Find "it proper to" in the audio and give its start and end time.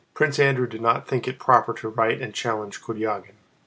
1.27-1.87